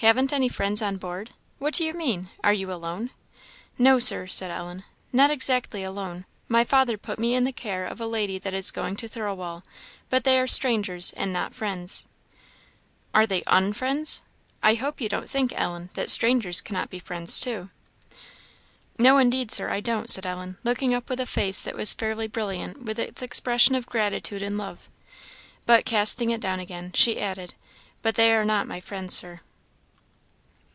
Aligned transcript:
"Haven't 0.00 0.32
any 0.32 0.48
friends 0.48 0.80
on 0.80 0.96
board! 0.96 1.30
what 1.58 1.74
do 1.74 1.84
you 1.84 1.92
mean? 1.92 2.30
Are 2.44 2.52
you 2.52 2.72
alone?" 2.72 3.10
"No, 3.76 3.98
Sir," 3.98 4.28
said 4.28 4.48
Ellen, 4.48 4.84
"not 5.12 5.32
exactly 5.32 5.82
alone; 5.82 6.24
my 6.46 6.62
father 6.62 6.96
put 6.96 7.18
me 7.18 7.34
in 7.34 7.42
the 7.42 7.50
care 7.50 7.84
of 7.84 8.00
a 8.00 8.06
lady 8.06 8.38
that 8.38 8.54
is 8.54 8.70
going 8.70 8.94
to 8.98 9.08
Thirlwall; 9.08 9.64
but 10.08 10.22
they 10.22 10.38
are 10.38 10.46
strangers 10.46 11.12
and 11.16 11.32
not 11.32 11.52
friends." 11.52 12.06
"Are 13.12 13.26
they 13.26 13.40
_un_friends? 13.42 14.20
I 14.62 14.74
hope 14.74 15.00
you 15.00 15.08
don't 15.08 15.28
think, 15.28 15.52
Ellen, 15.56 15.90
that 15.94 16.10
strangers 16.10 16.60
cannot 16.60 16.90
be 16.90 17.00
friends 17.00 17.40
too?" 17.40 17.68
"No, 18.98 19.18
indeed, 19.18 19.50
Sir, 19.50 19.68
I 19.68 19.80
don't," 19.80 20.08
said 20.10 20.24
Ellen, 20.24 20.58
looking 20.62 20.94
up 20.94 21.10
with 21.10 21.18
a 21.18 21.26
face 21.26 21.60
that 21.62 21.74
was 21.74 21.92
fairly 21.92 22.28
brilliant 22.28 22.84
with 22.84 23.00
its 23.00 23.20
expression 23.20 23.74
of 23.74 23.86
gratitude 23.86 24.42
and 24.42 24.56
love. 24.56 24.88
But, 25.66 25.84
casting 25.84 26.30
it 26.30 26.40
down 26.40 26.60
again, 26.60 26.92
she 26.94 27.20
added, 27.20 27.54
"But 28.00 28.14
they 28.14 28.32
are 28.32 28.44
not 28.44 28.68
my 28.68 28.78
friends, 28.78 29.14
Sir." 29.16 29.40